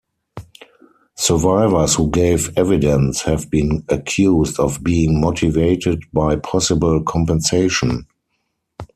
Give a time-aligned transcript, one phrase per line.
[1.13, 8.07] Survivors who gave evidence have been accused of being motivated by possible compensation.